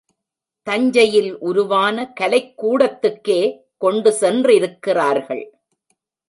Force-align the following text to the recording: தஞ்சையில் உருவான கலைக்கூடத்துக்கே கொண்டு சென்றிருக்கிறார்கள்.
தஞ்சையில் 0.67 1.37
உருவான 1.39 2.13
கலைக்கூடத்துக்கே 2.21 3.41
கொண்டு 3.77 4.11
சென்றிருக்கிறார்கள். 4.21 5.43